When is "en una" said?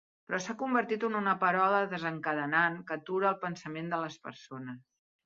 1.07-1.35